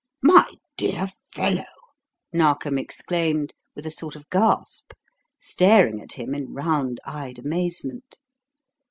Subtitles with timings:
[0.23, 1.67] "My dear fellow!"
[2.33, 4.93] Narkom exclaimed, with a sort of gasp,
[5.37, 8.17] staring at him in round eyed amazement.